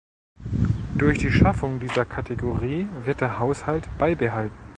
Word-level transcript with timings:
Durch 0.95 1.19
die 1.19 1.29
Schaffung 1.31 1.79
dieser 1.79 2.05
Kategorie 2.05 2.87
wird 3.03 3.21
der 3.21 3.37
Haushalt 3.37 3.87
beibehalten. 3.99 4.57